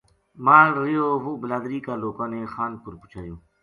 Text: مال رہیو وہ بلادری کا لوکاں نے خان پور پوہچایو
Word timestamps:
مال 0.45 0.67
رہیو 0.77 1.07
وہ 1.23 1.31
بلادری 1.41 1.79
کا 1.85 1.93
لوکاں 2.03 2.27
نے 2.33 2.39
خان 2.53 2.71
پور 2.83 2.93
پوہچایو 3.01 3.35